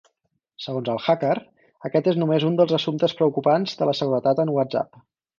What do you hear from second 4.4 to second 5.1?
en WhatsApp.